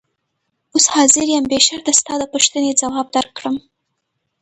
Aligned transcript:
اوس 0.73 0.85
حاضر 0.95 1.25
یم 1.33 1.45
بې 1.51 1.59
شرطه 1.65 1.91
ستا 1.99 2.13
د 2.19 2.23
پوښتنې 2.33 2.71
ځواب 2.81 3.07
درکړم. 3.15 3.55